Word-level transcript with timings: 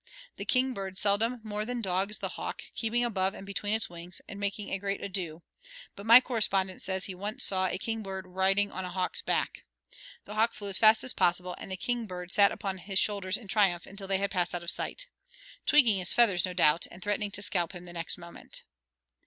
The 0.37 0.45
king 0.45 0.73
bird 0.73 0.97
seldom 0.97 1.41
more 1.43 1.63
than 1.63 1.79
dogs 1.79 2.17
the 2.17 2.29
hawk, 2.29 2.63
keeping 2.73 3.03
above 3.05 3.35
and 3.35 3.45
between 3.45 3.73
his 3.73 3.87
wings, 3.87 4.19
and 4.27 4.39
making 4.39 4.71
a 4.71 4.79
great 4.79 4.99
ado; 5.03 5.43
but 5.95 6.07
my 6.07 6.19
correspondent 6.19 6.81
says 6.81 7.05
he 7.05 7.13
once 7.13 7.43
"saw 7.43 7.67
a 7.67 7.77
king 7.77 8.01
bird 8.01 8.25
riding 8.25 8.71
on 8.71 8.83
a 8.83 8.89
hawk's 8.89 9.21
back. 9.21 9.63
The 10.25 10.33
hawk 10.33 10.55
flew 10.55 10.69
as 10.69 10.79
fast 10.79 11.03
as 11.03 11.13
possible, 11.13 11.53
and 11.59 11.71
the 11.71 11.77
king 11.77 12.07
bird 12.07 12.31
sat 12.31 12.51
upon 12.51 12.79
his 12.79 12.97
shoulders 12.97 13.37
in 13.37 13.47
triumph 13.47 13.85
until 13.85 14.07
they 14.07 14.17
had 14.17 14.31
passed 14.31 14.55
out 14.55 14.63
of 14.63 14.71
sight," 14.71 15.05
tweaking 15.67 15.99
his 15.99 16.13
feathers, 16.13 16.45
no 16.45 16.53
doubt, 16.55 16.87
and 16.89 17.03
threatening 17.03 17.29
to 17.33 17.43
scalp 17.43 17.73
him 17.73 17.85
the 17.85 17.93
next 17.93 18.17
moment. 18.17 18.63